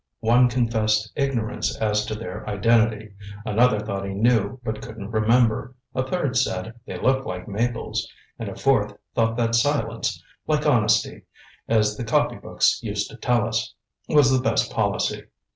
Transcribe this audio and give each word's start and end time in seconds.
One 0.21 0.49
confessed 0.49 1.11
ignorance 1.15 1.77
as 1.77 2.07
to 2.07 2.15
their 2.15 2.43
identity; 2.49 3.13
another 3.45 3.79
thought 3.79 4.03
he 4.03 4.15
knew 4.15 4.59
but 4.63 4.81
couldn't 4.81 5.11
remember; 5.11 5.75
a 5.93 6.01
third 6.01 6.35
said 6.35 6.73
they 6.87 6.97
looked 6.97 7.27
like 7.27 7.47
maples; 7.47 8.11
and 8.39 8.49
a 8.49 8.55
fourth 8.55 8.93
thought 9.13 9.37
that 9.37 9.53
silence, 9.53 10.23
like 10.47 10.65
honesty, 10.65 11.25
as 11.67 11.97
the 11.97 12.03
copybooks 12.03 12.81
used 12.81 13.11
to 13.11 13.15
tell 13.17 13.47
us, 13.47 13.75
was 14.09 14.35
the 14.35 14.41
best 14.41 14.71
policy. 14.71 15.25